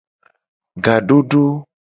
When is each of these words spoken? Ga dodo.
Ga 0.83 0.95
dodo. 1.07 1.43